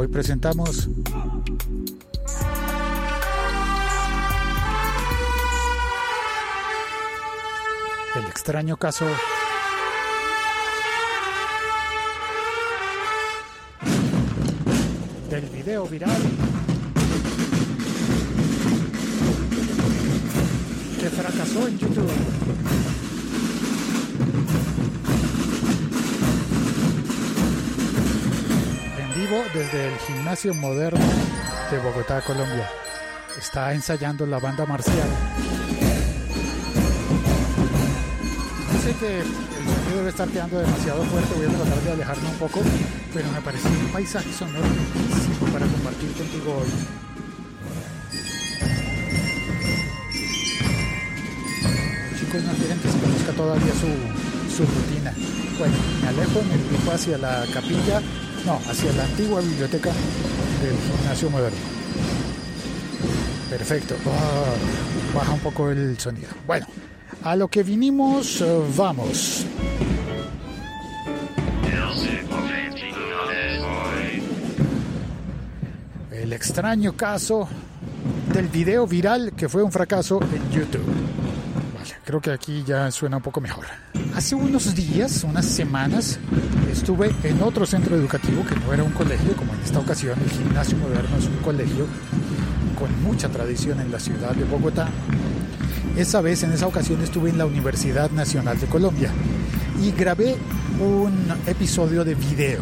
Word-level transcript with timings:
Hoy 0.00 0.06
presentamos 0.06 0.88
el 8.14 8.24
extraño 8.28 8.76
caso 8.76 9.06
del 15.30 15.46
video 15.46 15.84
viral 15.88 16.22
que 21.00 21.10
fracasó 21.10 21.66
en 21.66 21.76
YouTube. 21.76 23.07
Desde 29.28 29.88
el 29.88 29.98
gimnasio 29.98 30.54
moderno 30.54 31.04
de 31.70 31.78
Bogotá, 31.80 32.22
Colombia. 32.22 32.66
Está 33.38 33.74
ensayando 33.74 34.24
la 34.24 34.38
banda 34.38 34.64
marcial. 34.64 35.06
Sé 38.82 38.94
que 38.94 39.18
el 39.18 39.26
sonido 39.26 39.96
debe 39.98 40.08
estar 40.08 40.28
quedando 40.28 40.58
demasiado 40.58 41.04
fuerte, 41.04 41.34
voy 41.34 41.44
a 41.44 41.48
tratar 41.50 41.78
de 41.82 41.92
alejarme 41.92 42.28
un 42.30 42.36
poco, 42.36 42.60
pero 43.12 43.30
me 43.30 43.40
parece 43.42 43.68
un 43.68 43.92
paisaje 43.92 44.32
sonoro 44.32 44.64
para 45.52 45.66
compartir 45.66 46.10
contigo 46.12 46.62
hoy. 46.62 46.68
Chicos 52.18 52.42
no 52.44 52.52
quieren 52.54 52.78
que 52.80 52.88
se 52.90 52.98
conozca 52.98 53.32
todavía 53.32 53.72
su, 53.74 54.56
su 54.56 54.62
rutina. 54.62 55.12
Bueno, 55.58 55.74
me 56.00 56.08
alejo, 56.08 56.42
me 56.44 56.56
dirijo 56.56 56.92
hacia 56.92 57.18
la 57.18 57.44
capilla, 57.52 58.00
no, 58.44 58.60
hacia 58.68 58.92
la 58.92 59.04
antigua 59.04 59.40
biblioteca 59.40 59.90
del 60.62 60.76
gimnasio 60.76 61.30
moderno. 61.30 61.58
Perfecto. 63.50 63.96
Ah, 64.06 65.14
baja 65.14 65.32
un 65.32 65.40
poco 65.40 65.70
el 65.70 65.98
sonido. 65.98 66.28
Bueno, 66.46 66.66
a 67.22 67.36
lo 67.36 67.48
que 67.48 67.62
vinimos, 67.62 68.40
eh, 68.40 68.62
vamos. 68.76 69.46
El 76.12 76.32
extraño 76.32 76.94
caso 76.94 77.48
del 78.34 78.48
video 78.48 78.86
viral 78.86 79.32
que 79.34 79.48
fue 79.48 79.62
un 79.62 79.72
fracaso 79.72 80.20
en 80.20 80.50
YouTube. 80.50 81.07
Creo 82.08 82.22
que 82.22 82.30
aquí 82.30 82.64
ya 82.66 82.90
suena 82.90 83.18
un 83.18 83.22
poco 83.22 83.38
mejor. 83.38 83.66
Hace 84.14 84.34
unos 84.34 84.74
días, 84.74 85.24
unas 85.24 85.44
semanas, 85.44 86.18
estuve 86.72 87.14
en 87.22 87.42
otro 87.42 87.66
centro 87.66 87.96
educativo 87.96 88.42
que 88.46 88.56
no 88.56 88.72
era 88.72 88.82
un 88.82 88.92
colegio, 88.92 89.36
como 89.36 89.52
en 89.52 89.60
esta 89.60 89.78
ocasión 89.78 90.18
el 90.18 90.30
gimnasio 90.30 90.78
moderno 90.78 91.18
es 91.18 91.26
un 91.26 91.36
colegio 91.44 91.86
con 92.78 93.02
mucha 93.02 93.28
tradición 93.28 93.78
en 93.80 93.92
la 93.92 94.00
ciudad 94.00 94.34
de 94.34 94.44
Bogotá. 94.44 94.88
Esa 95.98 96.22
vez, 96.22 96.42
en 96.44 96.52
esa 96.52 96.66
ocasión, 96.66 97.02
estuve 97.02 97.28
en 97.28 97.36
la 97.36 97.44
Universidad 97.44 98.10
Nacional 98.10 98.58
de 98.58 98.68
Colombia 98.68 99.10
y 99.78 99.90
grabé 99.90 100.38
un 100.80 101.12
episodio 101.46 102.06
de 102.06 102.14
video 102.14 102.60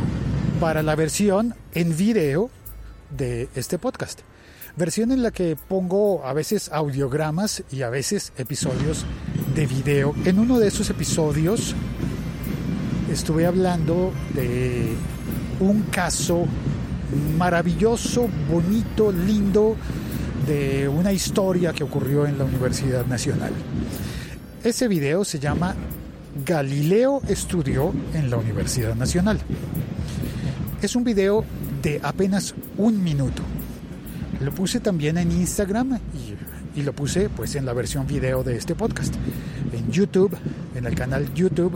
para 0.58 0.82
la 0.82 0.96
versión 0.96 1.54
en 1.72 1.96
video 1.96 2.50
de 3.16 3.48
este 3.54 3.78
podcast. 3.78 4.22
Versión 4.76 5.10
en 5.10 5.22
la 5.22 5.30
que 5.30 5.56
pongo 5.56 6.26
a 6.26 6.34
veces 6.34 6.68
audiogramas 6.70 7.62
y 7.70 7.80
a 7.80 7.88
veces 7.88 8.34
episodios 8.36 9.06
de 9.56 9.66
video. 9.66 10.14
En 10.24 10.38
uno 10.38 10.58
de 10.58 10.68
esos 10.68 10.88
episodios 10.90 11.74
estuve 13.10 13.46
hablando 13.46 14.12
de 14.34 14.92
un 15.58 15.82
caso 15.84 16.46
maravilloso, 17.38 18.28
bonito, 18.50 19.10
lindo, 19.10 19.74
de 20.46 20.86
una 20.88 21.12
historia 21.12 21.72
que 21.72 21.82
ocurrió 21.82 22.26
en 22.26 22.38
la 22.38 22.44
Universidad 22.44 23.06
Nacional. 23.06 23.52
Ese 24.62 24.88
video 24.88 25.24
se 25.24 25.38
llama 25.38 25.74
Galileo 26.44 27.22
estudió 27.26 27.92
en 28.12 28.30
la 28.30 28.36
Universidad 28.36 28.94
Nacional. 28.94 29.38
Es 30.82 30.94
un 30.94 31.04
video 31.04 31.44
de 31.82 31.98
apenas 32.02 32.54
un 32.76 33.02
minuto. 33.02 33.42
Lo 34.40 34.52
puse 34.52 34.80
también 34.80 35.16
en 35.16 35.32
Instagram 35.32 35.98
y, 36.74 36.82
lo 36.82 36.92
puse 36.92 37.30
pues 37.30 37.54
en 37.54 37.64
la 37.64 37.72
versión 37.72 38.06
video 38.06 38.44
de 38.44 38.56
este 38.58 38.74
podcast. 38.74 39.14
YouTube, 39.96 40.36
en 40.74 40.84
el 40.84 40.94
canal 40.94 41.32
YouTube 41.32 41.72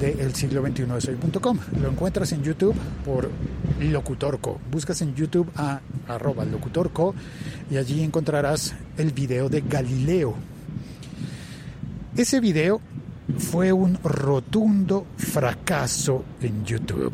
de 0.00 0.12
el 0.12 0.34
siglo 0.34 0.62
21 0.62 0.94
de 0.94 1.00
soy.com. 1.02 1.58
Lo 1.82 1.90
encuentras 1.90 2.32
en 2.32 2.42
YouTube 2.42 2.74
por 3.04 3.30
Locutorco. 3.78 4.58
Buscas 4.70 5.02
en 5.02 5.14
YouTube 5.14 5.50
a 5.56 5.80
arroba 6.08 6.46
locutorco 6.46 7.14
y 7.70 7.76
allí 7.76 8.02
encontrarás 8.02 8.74
el 8.96 9.10
video 9.10 9.50
de 9.50 9.60
Galileo. 9.60 10.36
Ese 12.16 12.40
video 12.40 12.80
fue 13.36 13.74
un 13.74 13.98
rotundo 14.02 15.06
fracaso 15.18 16.24
en 16.40 16.64
YouTube. 16.64 17.12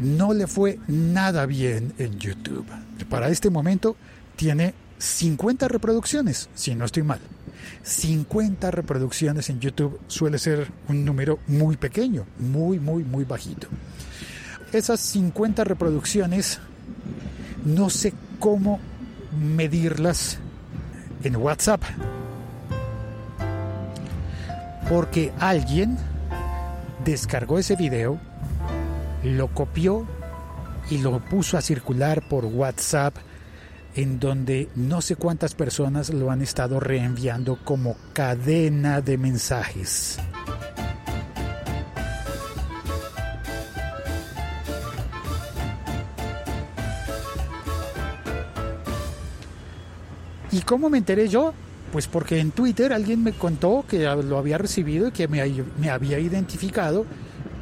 No 0.00 0.32
le 0.32 0.46
fue 0.46 0.78
nada 0.88 1.44
bien 1.44 1.92
en 1.98 2.18
YouTube. 2.18 2.64
Para 3.10 3.28
este 3.28 3.50
momento 3.50 3.96
tiene 4.34 4.72
50 5.02 5.66
reproducciones, 5.66 6.48
si 6.54 6.76
no 6.76 6.84
estoy 6.84 7.02
mal. 7.02 7.18
50 7.82 8.70
reproducciones 8.70 9.50
en 9.50 9.58
YouTube 9.58 9.98
suele 10.06 10.38
ser 10.38 10.70
un 10.88 11.04
número 11.04 11.40
muy 11.48 11.76
pequeño, 11.76 12.24
muy, 12.38 12.78
muy, 12.78 13.02
muy 13.02 13.24
bajito. 13.24 13.66
Esas 14.72 15.00
50 15.00 15.64
reproducciones 15.64 16.60
no 17.64 17.90
sé 17.90 18.14
cómo 18.38 18.78
medirlas 19.36 20.38
en 21.24 21.34
WhatsApp. 21.34 21.82
Porque 24.88 25.32
alguien 25.40 25.98
descargó 27.04 27.58
ese 27.58 27.74
video, 27.74 28.20
lo 29.24 29.48
copió 29.48 30.06
y 30.90 30.98
lo 30.98 31.18
puso 31.24 31.58
a 31.58 31.60
circular 31.60 32.22
por 32.28 32.44
WhatsApp 32.44 33.16
en 33.94 34.18
donde 34.18 34.68
no 34.74 35.00
sé 35.00 35.16
cuántas 35.16 35.54
personas 35.54 36.10
lo 36.10 36.30
han 36.30 36.42
estado 36.42 36.80
reenviando 36.80 37.58
como 37.64 37.96
cadena 38.12 39.00
de 39.00 39.18
mensajes. 39.18 40.18
¿Y 50.52 50.60
cómo 50.60 50.90
me 50.90 50.98
enteré 50.98 51.28
yo? 51.28 51.54
Pues 51.92 52.06
porque 52.06 52.38
en 52.38 52.52
Twitter 52.52 52.92
alguien 52.92 53.22
me 53.22 53.32
contó 53.32 53.84
que 53.88 54.04
lo 54.04 54.38
había 54.38 54.58
recibido 54.58 55.08
y 55.08 55.10
que 55.10 55.26
me, 55.26 55.40
había 55.90 56.18
identificado, 56.18 57.06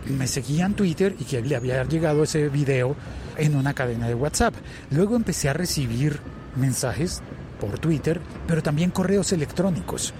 me 0.07 0.27
seguía 0.27 0.67
en 0.67 0.75
Twitter 0.75 1.15
y 1.19 1.25
que 1.25 1.43
le 1.43 1.57
había 1.57 1.85
llegado 1.85 2.23
ese 2.23 2.49
video 2.49 2.97
en 3.37 3.57
una 3.57 3.75
cadena 3.75 4.09
de 4.09 4.15
WhatsApp. 4.15 4.55
Luego 4.91 5.17
empecé 5.17 5.49
a 5.49 5.53
recibir 5.53 6.21
mensajes 6.57 7.23
por 7.61 7.79
Twitter, 7.79 8.21
pero 8.47 8.63
también 8.63 8.91
correos 8.91 9.33
electrónicos. 9.33 10.13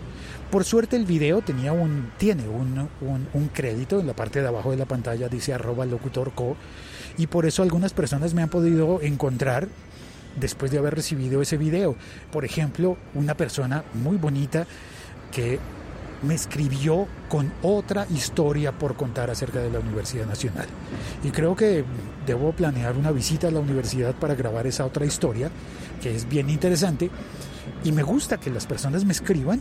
Por 0.51 0.65
suerte 0.65 0.97
el 0.97 1.05
video 1.05 1.43
tenía 1.43 1.73
un, 1.73 2.11
tiene 2.19 2.49
un, 2.49 2.89
un, 3.01 3.49
crédito 3.49 4.01
en 4.01 4.07
la 4.09 4.15
parte 4.15 4.43
de 4.43 4.49
abajo 4.49 4.73
de 4.73 4.77
la 4.77 4.85
pantalla, 4.85 5.29
dice 5.29 5.55
arroba 5.55 5.87
locutorco, 5.87 6.57
y 7.17 7.29
por 7.29 7.47
eso 7.47 7.63
algunas 7.63 7.93
personas 7.93 8.35
me 8.35 8.43
han 8.43 8.49
podido 8.49 9.01
encontrar 9.01 9.69
después 10.39 10.73
de 10.73 10.79
haber 10.79 10.95
recibido 10.95 11.41
ese 11.41 11.57
video. 11.57 11.95
Por 12.33 12.45
ejemplo, 12.45 12.97
una 13.15 13.35
persona 13.35 13.85
muy 13.95 14.17
bonita 14.17 14.67
que 15.31 15.61
me 16.23 16.35
escribió 16.35 17.07
con 17.29 17.53
otra 17.63 18.07
historia 18.11 18.73
por 18.73 18.97
contar 18.97 19.31
acerca 19.31 19.61
de 19.61 19.71
la 19.71 19.79
Universidad 19.79 20.27
Nacional. 20.27 20.67
Y 21.25 21.31
creo 21.31 21.57
que 21.57 21.85
debo 22.27 22.53
planear 22.53 22.97
una 22.97 23.11
visita 23.11 23.49
a 23.49 23.51
la 23.51 23.61
universidad 23.61 24.15
para 24.15 24.35
grabar 24.35 24.67
esa 24.67 24.85
otra 24.85 25.07
historia, 25.07 25.51
que 26.03 26.15
es 26.15 26.29
bien 26.29 26.51
interesante. 26.51 27.11
Y 27.85 27.93
me 27.93 28.03
gusta 28.03 28.39
que 28.39 28.51
las 28.51 28.67
personas 28.67 29.05
me 29.05 29.13
escriban 29.13 29.61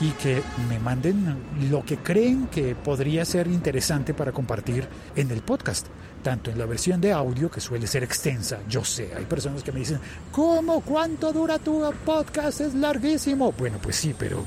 y 0.00 0.10
que 0.12 0.42
me 0.68 0.78
manden 0.78 1.36
lo 1.70 1.84
que 1.84 1.98
creen 1.98 2.46
que 2.46 2.74
podría 2.74 3.24
ser 3.24 3.48
interesante 3.48 4.14
para 4.14 4.32
compartir 4.32 4.86
en 5.16 5.30
el 5.30 5.42
podcast, 5.42 5.86
tanto 6.22 6.50
en 6.50 6.58
la 6.58 6.66
versión 6.66 7.00
de 7.00 7.12
audio, 7.12 7.50
que 7.50 7.60
suele 7.60 7.86
ser 7.86 8.04
extensa, 8.04 8.58
yo 8.68 8.84
sé, 8.84 9.10
hay 9.16 9.24
personas 9.24 9.62
que 9.62 9.72
me 9.72 9.80
dicen, 9.80 9.98
¿cómo? 10.30 10.80
¿Cuánto 10.82 11.32
dura 11.32 11.58
tu 11.58 11.82
podcast? 12.04 12.60
Es 12.60 12.74
larguísimo. 12.74 13.52
Bueno, 13.52 13.78
pues 13.82 13.96
sí, 13.96 14.14
pero 14.16 14.44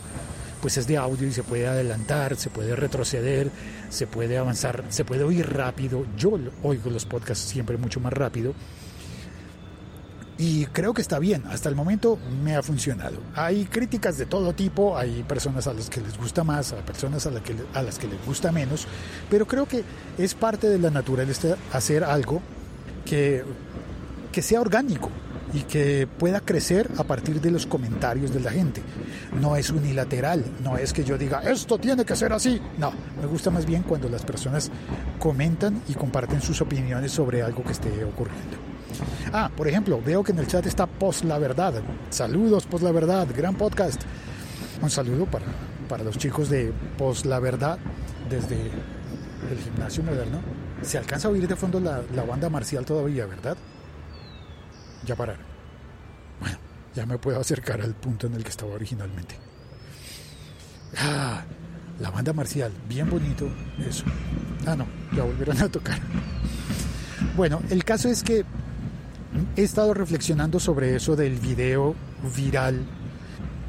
pues 0.61 0.77
es 0.77 0.87
de 0.87 0.97
audio 0.97 1.27
y 1.27 1.31
se 1.31 1.43
puede 1.43 1.67
adelantar, 1.67 2.35
se 2.35 2.49
puede 2.49 2.75
retroceder, 2.75 3.49
se 3.89 4.07
puede 4.07 4.37
avanzar, 4.37 4.83
se 4.89 5.03
puede 5.03 5.23
oír 5.23 5.51
rápido. 5.51 6.05
Yo 6.17 6.37
oigo 6.63 6.89
los 6.89 7.05
podcasts 7.05 7.45
siempre 7.45 7.77
mucho 7.77 7.99
más 7.99 8.13
rápido. 8.13 8.53
Y 10.37 10.65
creo 10.65 10.93
que 10.93 11.03
está 11.03 11.19
bien, 11.19 11.43
hasta 11.51 11.69
el 11.69 11.75
momento 11.75 12.17
me 12.43 12.55
ha 12.55 12.63
funcionado. 12.63 13.17
Hay 13.35 13.65
críticas 13.65 14.17
de 14.17 14.25
todo 14.25 14.53
tipo, 14.53 14.97
hay 14.97 15.21
personas 15.21 15.67
a 15.67 15.73
las 15.73 15.87
que 15.87 16.01
les 16.01 16.17
gusta 16.17 16.43
más, 16.43 16.73
hay 16.73 16.81
personas 16.81 17.27
a, 17.27 17.43
que, 17.43 17.55
a 17.75 17.83
las 17.83 17.99
que 17.99 18.07
les 18.07 18.25
gusta 18.25 18.51
menos, 18.51 18.87
pero 19.29 19.45
creo 19.45 19.67
que 19.67 19.83
es 20.17 20.33
parte 20.33 20.67
de 20.67 20.79
la 20.79 20.89
naturaleza 20.89 21.57
hacer 21.71 22.03
algo 22.03 22.41
que, 23.05 23.43
que 24.31 24.41
sea 24.41 24.61
orgánico, 24.61 25.11
y 25.53 25.61
que 25.61 26.07
pueda 26.07 26.39
crecer 26.39 26.89
a 26.97 27.03
partir 27.03 27.41
de 27.41 27.51
los 27.51 27.65
comentarios 27.65 28.33
de 28.33 28.39
la 28.39 28.51
gente. 28.51 28.81
No 29.39 29.55
es 29.55 29.69
unilateral, 29.69 30.43
no 30.63 30.77
es 30.77 30.93
que 30.93 31.03
yo 31.03 31.17
diga, 31.17 31.41
esto 31.41 31.77
tiene 31.77 32.05
que 32.05 32.15
ser 32.15 32.33
así. 32.33 32.61
No, 32.77 32.91
me 33.19 33.27
gusta 33.27 33.49
más 33.49 33.65
bien 33.65 33.83
cuando 33.83 34.09
las 34.09 34.23
personas 34.23 34.71
comentan 35.19 35.81
y 35.87 35.93
comparten 35.93 36.41
sus 36.41 36.61
opiniones 36.61 37.11
sobre 37.11 37.41
algo 37.41 37.63
que 37.63 37.71
esté 37.71 38.03
ocurriendo. 38.03 38.57
Ah, 39.33 39.49
por 39.55 39.67
ejemplo, 39.67 40.01
veo 40.05 40.23
que 40.23 40.31
en 40.31 40.39
el 40.39 40.47
chat 40.47 40.65
está 40.65 40.85
Post 40.85 41.23
La 41.23 41.37
Verdad. 41.37 41.73
Saludos, 42.09 42.65
Post 42.65 42.83
La 42.83 42.91
Verdad, 42.91 43.27
gran 43.35 43.55
podcast. 43.55 44.01
Un 44.81 44.89
saludo 44.89 45.25
para, 45.25 45.45
para 45.87 46.03
los 46.03 46.17
chicos 46.17 46.49
de 46.49 46.73
Post 46.97 47.25
La 47.25 47.39
Verdad 47.39 47.77
desde 48.29 48.55
el 48.55 49.59
gimnasio 49.63 50.03
moderno. 50.03 50.39
Se 50.81 50.97
alcanza 50.97 51.27
a 51.27 51.31
oír 51.31 51.47
de 51.47 51.55
fondo 51.55 51.79
la, 51.79 52.01
la 52.15 52.23
banda 52.23 52.49
marcial 52.49 52.85
todavía, 52.85 53.25
¿verdad? 53.25 53.57
Ya. 55.15 55.37
Bueno, 56.39 56.57
ya 56.95 57.05
me 57.05 57.17
puedo 57.17 57.39
acercar 57.39 57.81
al 57.81 57.93
punto 57.93 58.27
en 58.27 58.33
el 58.33 58.43
que 58.43 58.49
estaba 58.49 58.73
originalmente. 58.73 59.35
Ah, 60.97 61.43
la 61.99 62.09
banda 62.09 62.33
marcial, 62.33 62.71
bien 62.87 63.09
bonito 63.09 63.47
eso. 63.87 64.03
Ah, 64.65 64.75
no, 64.75 64.85
ya 65.15 65.23
volvieron 65.23 65.61
a 65.61 65.69
tocar. 65.69 65.99
Bueno, 67.35 67.61
el 67.69 67.83
caso 67.83 68.09
es 68.09 68.23
que 68.23 68.43
he 69.55 69.63
estado 69.63 69.93
reflexionando 69.93 70.59
sobre 70.59 70.95
eso 70.95 71.15
del 71.15 71.35
video 71.37 71.95
viral, 72.35 72.85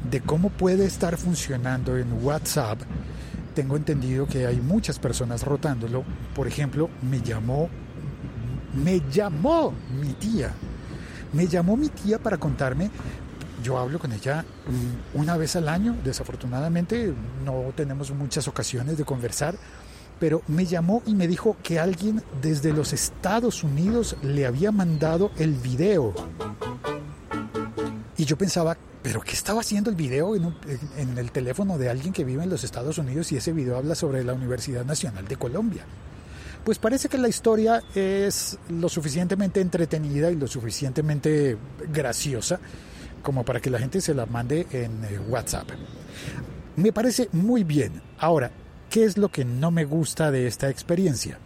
de 0.09 0.21
cómo 0.21 0.49
puede 0.49 0.85
estar 0.85 1.17
funcionando 1.17 1.97
en 1.97 2.11
WhatsApp. 2.25 2.81
Tengo 3.55 3.77
entendido 3.77 4.25
que 4.25 4.47
hay 4.47 4.59
muchas 4.59 4.99
personas 4.99 5.43
rotándolo. 5.43 6.03
Por 6.35 6.47
ejemplo, 6.47 6.89
me 7.01 7.21
llamó, 7.21 7.69
me 8.73 8.99
llamó 9.11 9.73
mi 10.01 10.13
tía 10.13 10.53
me 11.33 11.47
llamó 11.47 11.75
mi 11.75 11.89
tía 11.89 12.19
para 12.19 12.37
contarme, 12.37 12.89
yo 13.63 13.77
hablo 13.77 13.99
con 13.99 14.11
ella 14.11 14.43
mm, 14.67 15.19
una 15.19 15.37
vez 15.37 15.55
al 15.55 15.67
año, 15.67 15.95
desafortunadamente 16.03 17.13
no 17.43 17.71
tenemos 17.75 18.11
muchas 18.11 18.47
ocasiones 18.47 18.97
de 18.97 19.05
conversar, 19.05 19.55
pero 20.19 20.41
me 20.47 20.65
llamó 20.65 21.01
y 21.05 21.15
me 21.15 21.27
dijo 21.27 21.57
que 21.63 21.79
alguien 21.79 22.21
desde 22.41 22.71
los 22.71 22.93
Estados 22.93 23.63
Unidos 23.63 24.15
le 24.21 24.45
había 24.45 24.71
mandado 24.71 25.31
el 25.37 25.53
video. 25.53 26.13
Y 28.15 28.25
yo 28.25 28.37
pensaba, 28.37 28.77
¿pero 29.01 29.21
qué 29.21 29.31
estaba 29.31 29.61
haciendo 29.61 29.89
el 29.89 29.95
video 29.95 30.35
en, 30.35 30.55
en, 30.97 31.17
el 31.17 31.31
teléfono 31.31 31.77
de 31.77 31.89
alguien 31.89 32.13
que 32.13 32.23
vive 32.23 32.43
en 32.43 32.49
los 32.49 32.63
Estados 32.63 32.97
Unidos 32.97 33.31
y 33.31 33.37
ese 33.37 33.51
video 33.51 33.75
habla 33.75 33.95
sobre 33.95 34.23
la 34.23 34.33
Universidad 34.33 34.85
Nacional 34.85 35.27
de 35.27 35.35
Colombia? 35.35 35.83
Pues 36.63 36.79
parece 36.79 37.09
que 37.09 37.17
la 37.17 37.27
historia 37.27 37.83
es 37.93 38.57
lo 38.69 38.87
suficientemente 38.87 39.59
entretenida 39.59 40.31
y 40.31 40.35
lo 40.35 40.47
suficientemente 40.47 41.57
graciosa 41.91 42.59
como 43.21 43.43
para 43.43 43.59
que 43.59 43.69
la 43.69 43.79
gente 43.79 44.01
se 44.01 44.13
la 44.13 44.25
mande 44.25 44.67
en 44.71 45.03
eh, 45.05 45.19
WhatsApp. 45.27 45.69
Me 46.75 46.91
parece 46.91 47.29
muy 47.31 47.63
bien. 47.63 48.01
Ahora, 48.17 48.51
¿qué 48.89 49.05
es 49.05 49.17
lo 49.17 49.29
que 49.29 49.45
no 49.45 49.71
me 49.71 49.85
gusta 49.85 50.31
de 50.31 50.47
esta 50.47 50.69
experiencia? 50.69 51.37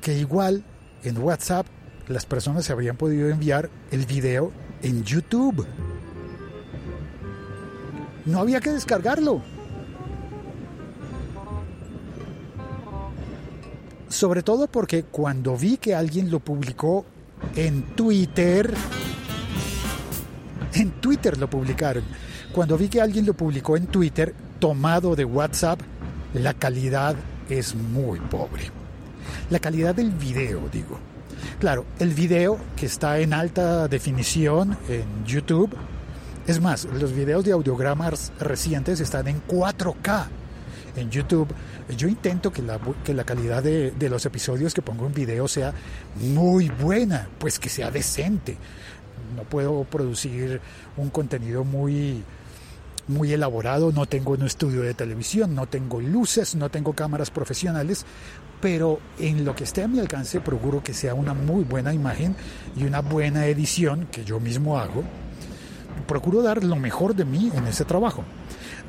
Que 0.00 0.18
igual 0.18 0.64
en 1.04 1.18
WhatsApp 1.18 1.66
las 2.08 2.26
personas 2.26 2.64
se 2.64 2.72
habrían 2.72 2.96
podido 2.96 3.28
enviar 3.28 3.70
el 3.90 4.06
video 4.06 4.52
en 4.82 5.04
YouTube. 5.04 5.66
No 8.24 8.40
había 8.40 8.60
que 8.60 8.70
descargarlo. 8.70 9.42
Sobre 14.22 14.44
todo 14.44 14.68
porque 14.68 15.02
cuando 15.02 15.56
vi 15.56 15.78
que 15.78 15.96
alguien 15.96 16.30
lo 16.30 16.38
publicó 16.38 17.04
en 17.56 17.82
Twitter, 17.96 18.72
en 20.74 20.92
Twitter 20.92 21.36
lo 21.38 21.50
publicaron. 21.50 22.04
Cuando 22.52 22.78
vi 22.78 22.86
que 22.86 23.00
alguien 23.00 23.26
lo 23.26 23.34
publicó 23.34 23.76
en 23.76 23.88
Twitter, 23.88 24.32
tomado 24.60 25.16
de 25.16 25.24
WhatsApp, 25.24 25.80
la 26.34 26.54
calidad 26.54 27.16
es 27.50 27.74
muy 27.74 28.20
pobre. 28.20 28.70
La 29.50 29.58
calidad 29.58 29.92
del 29.92 30.12
video, 30.12 30.68
digo. 30.72 31.00
Claro, 31.58 31.84
el 31.98 32.14
video 32.14 32.60
que 32.76 32.86
está 32.86 33.18
en 33.18 33.32
alta 33.32 33.88
definición 33.88 34.78
en 34.88 35.26
YouTube, 35.26 35.74
es 36.46 36.60
más, 36.60 36.84
los 36.84 37.12
videos 37.12 37.44
de 37.44 37.50
audiogramas 37.50 38.30
recientes 38.38 39.00
están 39.00 39.26
en 39.26 39.42
4K 39.48 40.26
en 40.96 41.10
YouTube 41.10 41.48
yo 41.96 42.08
intento 42.08 42.52
que 42.52 42.62
la, 42.62 42.78
que 43.04 43.14
la 43.14 43.24
calidad 43.24 43.62
de, 43.62 44.08
los 44.08 44.24
episodios 44.26 44.74
que 44.74 44.82
pongo 44.82 45.06
en 45.06 45.14
video 45.14 45.48
sea 45.48 45.72
muy 46.20 46.68
buena, 46.68 47.28
pues 47.38 47.58
que 47.58 47.68
sea 47.68 47.90
decente. 47.90 48.56
No 49.36 49.42
puedo 49.44 49.84
producir 49.84 50.60
un 50.96 51.10
contenido 51.10 51.64
muy, 51.64 52.22
muy 53.08 53.32
elaborado, 53.32 53.92
no 53.92 54.06
tengo 54.06 54.32
un 54.32 54.42
estudio 54.42 54.82
de 54.82 54.94
televisión, 54.94 55.54
no 55.54 55.66
tengo 55.66 56.00
luces, 56.00 56.54
no 56.54 56.70
tengo 56.70 56.92
cámaras 56.92 57.30
profesionales, 57.30 58.04
pero 58.60 59.00
en 59.18 59.44
lo 59.44 59.54
que 59.54 59.64
esté 59.64 59.82
a 59.82 59.88
mi 59.88 59.98
alcance 59.98 60.40
procuro 60.40 60.82
que 60.82 60.94
sea 60.94 61.14
una 61.14 61.34
muy 61.34 61.64
buena 61.64 61.94
imagen 61.94 62.36
y 62.76 62.84
una 62.84 63.00
buena 63.00 63.46
edición 63.46 64.06
que 64.10 64.24
yo 64.24 64.40
mismo 64.40 64.78
hago. 64.78 65.02
Procuro 66.06 66.42
dar 66.42 66.64
lo 66.64 66.76
mejor 66.76 67.14
de 67.14 67.24
mí 67.24 67.50
en 67.54 67.66
ese 67.66 67.84
trabajo. 67.84 68.24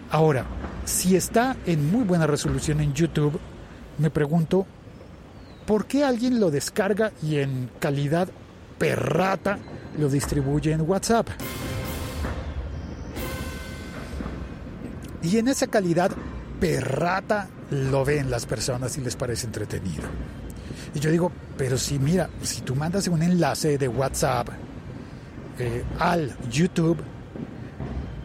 Ahora, 0.09 0.45
si 0.85 1.15
está 1.15 1.55
en 1.65 1.91
muy 1.91 2.03
buena 2.03 2.27
resolución 2.27 2.81
en 2.81 2.93
YouTube, 2.93 3.39
me 3.97 4.09
pregunto, 4.09 4.65
¿por 5.65 5.85
qué 5.85 6.03
alguien 6.03 6.39
lo 6.39 6.51
descarga 6.51 7.11
y 7.21 7.37
en 7.37 7.69
calidad 7.79 8.27
perrata 8.77 9.59
lo 9.97 10.09
distribuye 10.09 10.71
en 10.71 10.81
WhatsApp? 10.81 11.27
Y 15.21 15.37
en 15.37 15.47
esa 15.47 15.67
calidad 15.67 16.11
perrata 16.59 17.47
lo 17.71 18.03
ven 18.03 18.29
las 18.29 18.45
personas 18.45 18.97
y 18.97 19.01
les 19.01 19.15
parece 19.15 19.45
entretenido. 19.45 20.03
Y 20.93 20.99
yo 20.99 21.09
digo, 21.09 21.31
pero 21.57 21.77
si 21.77 21.97
mira, 21.97 22.29
si 22.41 22.61
tú 22.61 22.75
mandas 22.75 23.07
un 23.07 23.23
enlace 23.23 23.77
de 23.77 23.87
WhatsApp 23.87 24.49
eh, 25.59 25.83
al 25.99 26.35
YouTube, 26.49 26.97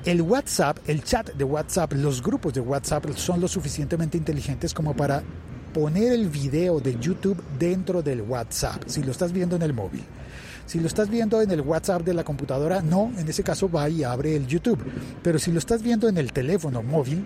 el 0.05 0.23
WhatsApp, 0.23 0.79
el 0.87 1.03
chat 1.03 1.33
de 1.35 1.45
WhatsApp, 1.45 1.93
los 1.95 2.23
grupos 2.23 2.55
de 2.55 2.61
WhatsApp 2.61 3.11
son 3.17 3.41
lo 3.41 3.49
suficientemente 3.49 4.17
inteligentes 4.17 4.73
como 4.73 4.95
para 4.95 5.23
poner 5.75 6.13
el 6.13 6.29
video 6.29 6.81
de 6.81 6.99
YouTube 6.99 7.43
dentro 7.58 8.03
del 8.03 8.22
WhatsApp, 8.22 8.84
si 8.87 9.03
lo 9.03 9.13
estás 9.13 9.32
viendo 9.32 9.56
en 9.56 9.63
el 9.63 9.72
móvil. 9.72 10.05
Si 10.67 10.81
lo 10.81 10.87
estás 10.87 11.08
viendo 11.08 11.41
en 11.41 11.51
el 11.51 11.63
WhatsApp 11.63 12.03
de 12.03 12.13
la 12.13 12.25
computadora, 12.25 12.82
no, 12.82 13.11
en 13.17 13.27
ese 13.27 13.43
caso 13.43 13.70
va 13.70 13.89
y 13.89 14.05
abre 14.05 14.37
el 14.37 14.46
YouTube. 14.46 14.79
Pero 15.22 15.39
si 15.39 15.51
lo 15.51 15.58
estás 15.58 15.82
viendo 15.82 16.08
en 16.08 16.19
el 16.19 16.32
teléfono 16.32 16.82
móvil, 16.82 17.25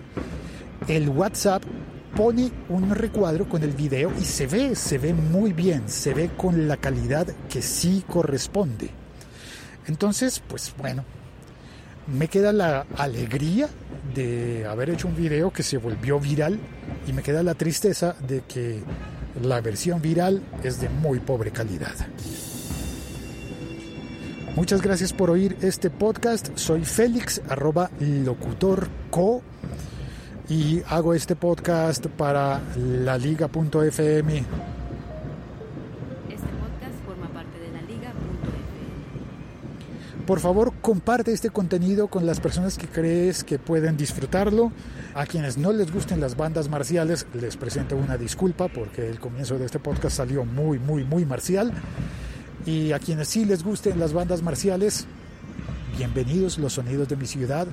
el 0.87 1.09
WhatsApp 1.09 1.65
pone 2.15 2.53
un 2.69 2.91
recuadro 2.91 3.49
con 3.49 3.65
el 3.65 3.73
video 3.73 4.13
y 4.21 4.25
se 4.25 4.47
ve, 4.47 4.77
se 4.77 4.99
ve 4.99 5.13
muy 5.13 5.53
bien, 5.53 5.89
se 5.89 6.15
ve 6.15 6.31
con 6.37 6.69
la 6.69 6.77
calidad 6.77 7.27
que 7.49 7.63
sí 7.63 8.05
corresponde. 8.09 8.91
Entonces, 9.89 10.41
pues 10.47 10.73
bueno, 10.79 11.05
me 12.07 12.29
queda 12.29 12.53
la 12.53 12.87
alegría 12.97 13.69
de 14.15 14.67
haber 14.67 14.91
hecho 14.91 15.09
un 15.09 15.17
video 15.17 15.53
que 15.53 15.63
se 15.63 15.79
volvió 15.79 16.19
viral 16.21 16.59
y 17.07 17.13
me 17.13 17.23
queda 17.23 17.43
la 17.43 17.55
tristeza 17.55 18.15
de 18.27 18.43
que 18.43 18.81
la 19.43 19.61
versión 19.61 20.03
viral 20.03 20.43
es 20.63 20.81
de 20.81 20.89
muy 20.89 21.21
pobre 21.21 21.51
calidad. 21.51 21.95
Muchas 24.55 24.83
gracias 24.83 25.13
por 25.15 25.31
oír 25.31 25.57
este 25.63 25.89
podcast. 25.89 26.51
Soy 26.57 26.85
Félix, 26.85 27.41
arroba 27.49 27.91
locutorco, 27.99 29.43
y 30.49 30.83
hago 30.89 31.15
este 31.15 31.37
podcast 31.37 32.07
para 32.07 32.61
la 32.77 33.17
liga.fm 33.17 34.45
Por 40.27 40.39
favor, 40.39 40.73
comparte 40.81 41.33
este 41.33 41.51
contenido 41.51 42.07
con 42.07 42.27
las 42.27 42.39
personas 42.39 42.79
que 42.79 42.87
crees 42.87 43.43
que 43.43 43.59
pueden 43.59 43.97
disfrutarlo. 43.97 44.71
A 45.15 45.27
quienes 45.27 45.59
no 45.59 45.73
les 45.73 45.93
gusten 45.93 46.21
las 46.21 46.37
bandas 46.37 46.69
marciales, 46.69 47.27
les 47.35 47.57
presento 47.57 47.97
una 47.97 48.17
disculpa 48.17 48.69
porque 48.69 49.09
el 49.09 49.19
comienzo 49.19 49.59
de 49.59 49.67
este 49.67 49.81
podcast 49.81 50.19
salió 50.19 50.45
muy, 50.45 50.79
muy, 50.79 51.03
muy 51.03 51.27
marcial. 51.27 51.73
Y 52.65 52.93
a 52.93 53.01
quienes 53.01 53.29
sí 53.29 53.45
les 53.45 53.65
gusten 53.65 53.99
las 53.99 54.13
bandas 54.13 54.43
marciales, 54.43 55.07
bienvenidos 55.99 56.57
los 56.57 56.75
sonidos 56.75 57.09
de 57.09 57.17
mi 57.17 57.27
ciudad, 57.27 57.67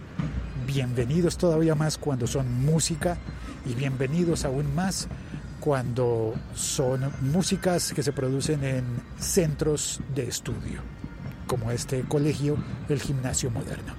bienvenidos 0.66 1.38
todavía 1.38 1.76
más 1.76 2.00
cuando 2.00 2.26
son 2.26 2.66
música 2.66 3.20
y 3.64 3.76
bienvenidos 3.76 4.44
aún 4.44 4.74
más 4.74 5.08
cuando 5.60 6.34
son 6.56 7.12
músicas 7.22 7.94
que 7.94 8.02
se 8.02 8.12
producen 8.12 8.64
en 8.64 8.86
centros 9.20 10.02
de 10.16 10.28
estudio. 10.28 10.82
Como 11.50 11.72
este 11.72 12.04
colegio, 12.04 12.58
el 12.90 13.02
gimnasio 13.02 13.50
moderno. 13.50 13.96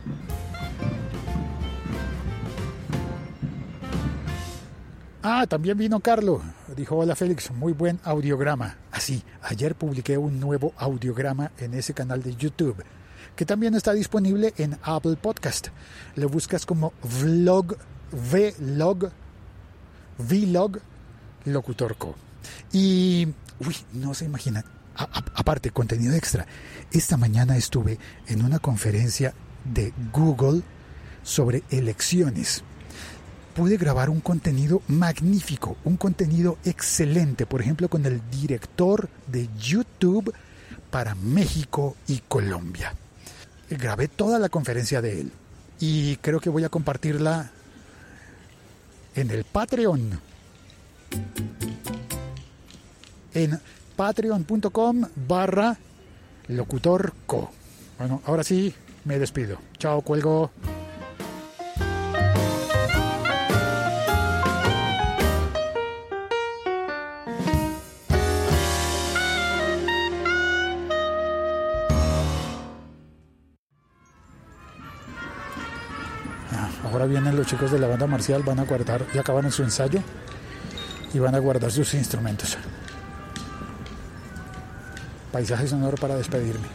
Ah, 5.21 5.47
también 5.49 5.77
vino 5.77 5.99
Carlo. 5.99 6.41
Dijo, 6.77 6.97
hola 6.97 7.17
Félix, 7.17 7.51
muy 7.51 7.73
buen 7.73 7.99
audiograma. 8.05 8.77
Así, 8.93 9.25
ayer 9.43 9.75
publiqué 9.75 10.17
un 10.17 10.39
nuevo 10.39 10.73
audiograma 10.79 11.51
en 11.59 11.75
ese 11.75 11.93
canal 11.93 12.23
de 12.23 12.37
YouTube, 12.37 12.85
que 13.35 13.45
también 13.45 13.75
está 13.75 13.93
disponible 13.95 14.55
en 14.57 14.79
Apple 14.83 15.17
Podcast. 15.17 15.69
Lo 16.15 16.29
buscas 16.29 16.65
como 16.65 16.93
vlog, 17.21 17.77
vlog, 18.13 19.11
vlog, 20.19 20.79
locutorco. 21.47 22.15
Y, 22.73 23.27
uy, 23.59 23.77
no 23.93 24.15
se 24.15 24.27
imaginan. 24.27 24.80
Aparte, 25.01 25.71
contenido 25.71 26.15
extra. 26.15 26.47
Esta 26.93 27.17
mañana 27.17 27.57
estuve 27.57 27.99
en 28.27 28.45
una 28.45 28.59
conferencia 28.59 29.35
de 29.65 29.93
Google 30.13 30.63
sobre 31.23 31.63
elecciones 31.71 32.63
pude 33.55 33.77
grabar 33.77 34.11
un 34.11 34.21
contenido 34.21 34.81
magnífico, 34.89 35.77
un 35.85 35.97
contenido 35.97 36.57
excelente, 36.65 37.47
por 37.47 37.61
ejemplo, 37.61 37.89
con 37.89 38.07
el 38.07 38.23
director 38.31 39.09
de 39.27 39.49
YouTube 39.59 40.33
para 40.91 41.15
México 41.15 41.97
y 42.07 42.23
Colombia. 42.27 42.95
Grabé 43.69 44.09
toda 44.09 44.39
la 44.39 44.49
conferencia 44.49 45.03
de 45.03 45.21
él 45.21 45.33
y 45.79 46.17
creo 46.17 46.41
que 46.41 46.51
voy 46.51 46.65
a 46.65 46.69
compartirla 46.69 47.51
en 49.15 49.31
el 49.31 49.45
Patreon. 49.45 50.21
En 53.35 53.61
patreon.com 54.01 55.03
barra 55.29 55.77
locutorco. 56.49 57.51
Bueno, 57.99 58.23
ahora 58.25 58.43
sí, 58.43 58.75
me 59.05 59.19
despido. 59.19 59.59
Chao, 59.77 60.01
cuelgo. 60.01 60.51
Ahora 76.91 77.05
vienen 77.05 77.37
los 77.37 77.47
chicos 77.47 77.71
de 77.71 77.79
la 77.79 77.87
banda 77.87 78.07
marcial, 78.07 78.43
van 78.45 78.61
a 78.61 78.65
guardar, 78.65 79.05
ya 79.13 79.21
acaban 79.21 79.45
en 79.45 79.53
su 79.53 79.63
ensayo 79.63 80.01
y 81.13 81.19
van 81.19 81.35
a 81.35 81.39
guardar 81.39 81.71
sus 81.71 81.93
instrumentos. 81.93 82.57
Paisaje 85.33 85.69
sonoro 85.69 85.97
para 85.97 86.17
despedirme. 86.17 86.67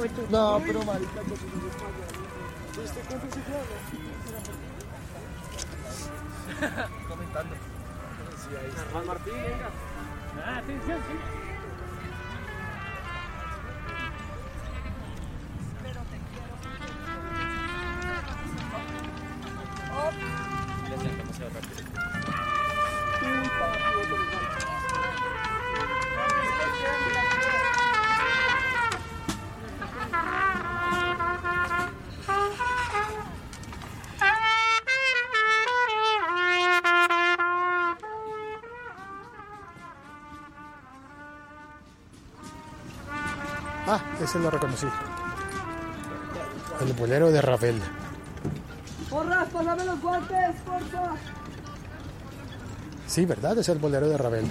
No, 0.00 0.62
pero 0.64 0.82
marica, 0.84 1.20
yo 1.22 1.34
¿Viste 2.80 3.00
cuánto 3.06 3.26
se 3.34 3.40
Comentando. 7.06 7.54
Juan 8.92 9.06
Martín, 9.06 9.34
venga. 9.34 9.70
Ah, 10.42 10.62
sí, 10.66 10.72
sí, 10.72 10.92
sí. 10.92 11.16
Pero 15.82 16.00
te 16.00 16.16
quiero. 16.30 16.54
Oh. 19.92 20.10
Rápido. 21.54 22.39
Ah, 43.86 44.00
ese 44.22 44.38
lo 44.38 44.50
reconocí. 44.50 44.86
El 46.80 46.92
bolero 46.94 47.30
de 47.30 47.42
Ravel. 47.42 47.80
¡Porras, 49.08 49.48
pásame 49.48 49.84
los 49.84 50.00
guantes, 50.00 50.56
porfa! 50.64 51.16
Sí, 53.06 53.26
¿verdad? 53.26 53.58
Es 53.58 53.68
el 53.68 53.78
bolero 53.78 54.08
de 54.08 54.16
Ravel. 54.16 54.46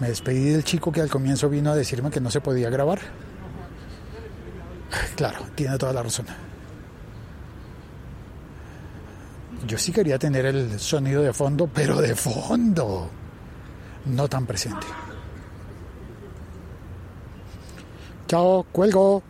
Me 0.00 0.08
despedí 0.08 0.50
del 0.50 0.64
chico 0.64 0.90
que 0.90 1.00
al 1.00 1.10
comienzo 1.10 1.48
vino 1.48 1.70
a 1.70 1.76
decirme 1.76 2.10
que 2.10 2.20
no 2.20 2.30
se 2.30 2.40
podía 2.40 2.70
grabar. 2.70 3.00
Claro, 5.16 5.46
tiene 5.54 5.78
toda 5.78 5.92
la 5.92 6.02
razón. 6.02 6.26
Yo 9.66 9.78
sí 9.78 9.92
quería 9.92 10.18
tener 10.18 10.46
el 10.46 10.80
sonido 10.80 11.22
de 11.22 11.32
fondo, 11.32 11.68
pero 11.72 12.00
de 12.00 12.14
fondo, 12.14 13.10
no 14.06 14.28
tan 14.28 14.46
presente. 14.46 14.86
Chao, 18.26 18.64
cuelgo. 18.72 19.22